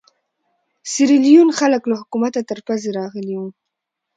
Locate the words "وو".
3.37-3.47